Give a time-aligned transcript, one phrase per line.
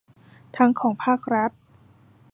[0.57, 1.51] ทั้งของภาครัฐ